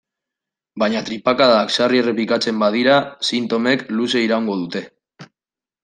Baina 0.83 1.03
tripakadak 1.09 1.75
sarri 1.75 2.01
errepikatzen 2.05 2.65
badira, 2.65 2.99
sintomek 3.31 3.87
luze 4.01 4.27
iraungo 4.31 4.61
dute. 4.65 4.87